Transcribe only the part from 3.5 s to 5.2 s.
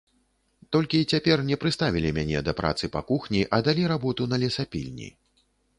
а далі работу на лесапільні.